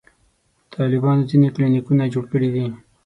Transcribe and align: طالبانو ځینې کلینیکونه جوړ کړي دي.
طالبانو 0.75 1.27
ځینې 1.29 1.47
کلینیکونه 1.55 2.11
جوړ 2.13 2.23
کړي 2.31 2.49
دي. 2.55 2.65